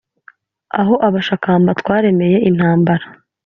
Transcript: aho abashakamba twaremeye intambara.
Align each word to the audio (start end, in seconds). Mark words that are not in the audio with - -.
aho 0.79 0.93
abashakamba 1.07 1.69
twaremeye 1.81 2.37
intambara. 2.49 3.05